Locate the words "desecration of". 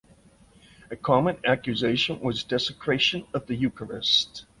2.43-3.45